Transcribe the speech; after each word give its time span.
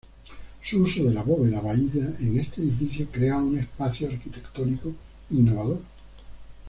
Su 0.63 0.81
uso 0.81 1.03
de 1.03 1.13
la 1.13 1.21
bóveda 1.21 1.61
vaída 1.61 2.11
en 2.19 2.39
este 2.39 2.59
edificio 2.63 3.05
crean 3.11 3.43
un 3.43 3.59
espacio 3.59 4.09
arquitectónico 4.09 4.91
innovador. 5.29 5.79